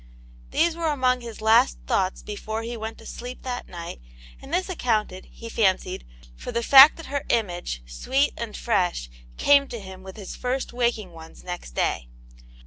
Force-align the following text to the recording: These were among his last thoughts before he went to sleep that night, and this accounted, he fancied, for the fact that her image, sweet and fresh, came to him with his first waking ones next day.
These 0.49 0.75
were 0.75 0.87
among 0.87 1.21
his 1.21 1.41
last 1.41 1.77
thoughts 1.85 2.23
before 2.23 2.63
he 2.63 2.75
went 2.75 2.97
to 2.97 3.05
sleep 3.05 3.43
that 3.43 3.67
night, 3.67 4.01
and 4.41 4.51
this 4.51 4.67
accounted, 4.67 5.25
he 5.29 5.47
fancied, 5.47 6.07
for 6.35 6.51
the 6.51 6.63
fact 6.63 6.97
that 6.97 7.05
her 7.13 7.23
image, 7.29 7.83
sweet 7.85 8.33
and 8.35 8.57
fresh, 8.57 9.11
came 9.37 9.67
to 9.67 9.79
him 9.79 10.01
with 10.01 10.17
his 10.17 10.35
first 10.35 10.73
waking 10.73 11.11
ones 11.11 11.43
next 11.43 11.75
day. 11.75 12.07